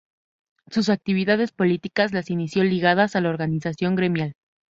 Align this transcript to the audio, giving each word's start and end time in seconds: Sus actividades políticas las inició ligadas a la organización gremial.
Sus 0.71 0.89
actividades 0.89 1.51
políticas 1.51 2.11
las 2.11 2.31
inició 2.31 2.63
ligadas 2.63 3.15
a 3.15 3.21
la 3.21 3.29
organización 3.29 3.93
gremial. 3.95 4.33